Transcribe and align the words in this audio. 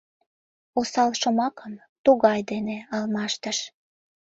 «Осал» 0.79 1.11
шомакым 1.21 1.73
«тугай» 2.03 2.39
дене 2.51 2.77
алмаштыш. 2.95 3.57